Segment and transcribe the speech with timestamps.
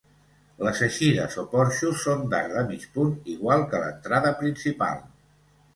[0.67, 5.07] Les eixides o porxos són d'arc de mig punt, igual que l'entrada principal.